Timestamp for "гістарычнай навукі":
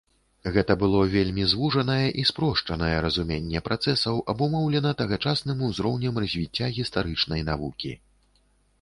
6.83-7.99